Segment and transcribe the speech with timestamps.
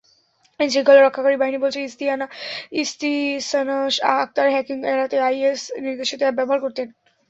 [0.59, 1.79] আইনশৃঙ্খলা রক্ষাকারী বাহিনী বলছে,
[2.81, 3.77] ইসতিসনা
[4.15, 6.87] আক্তার হ্যাকিং এড়াতে আইএস-নির্দেশিত অ্যাপ ব্যবহার করতেন।